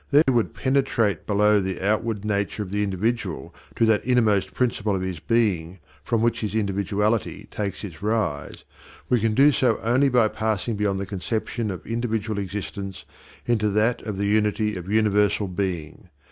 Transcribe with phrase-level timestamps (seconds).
[0.09, 4.51] Therefore if we would penetrate below the outward nature of the individual to that innermost
[4.55, 8.63] principle of his being from which his individuality takes its rise,
[9.09, 13.05] we can do so only by passing beyond the conception of individual existence
[13.45, 16.09] into that of the unity of universal being.